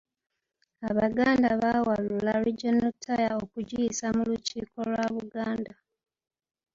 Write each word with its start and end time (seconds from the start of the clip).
Abaganda 0.89 1.47
baawalula 1.61 2.31
Regional 2.47 2.91
Tier 3.03 3.31
okugiyisa 3.43 4.05
mu 4.15 4.23
Lukiiko 4.29 4.79
lwa 4.89 5.05
Buganda, 5.15 5.73